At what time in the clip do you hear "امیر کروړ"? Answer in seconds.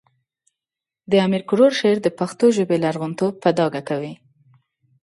1.25-1.71